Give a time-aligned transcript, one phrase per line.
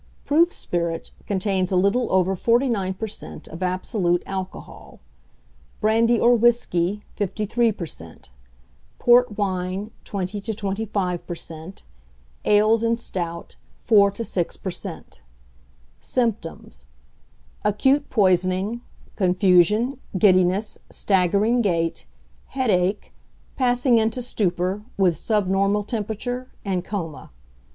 [0.25, 3.47] Proof spirit contains a little over 49 per cent.
[3.49, 4.99] of absolute alcohol;
[5.79, 8.31] brandy or whisky, 53 per cent.;
[8.97, 11.83] port wine, 20 to 25 per cent.;
[12.45, 15.21] ales and stout, 4 to 6 per cent.
[15.99, 16.85] Symptoms.
[17.63, 18.81] Acute poisoning;
[19.15, 22.07] confusion, giddiness, staggering gait,
[22.47, 23.11] headache,
[23.55, 27.29] passing into stupor, with subnormal temperature, and coma.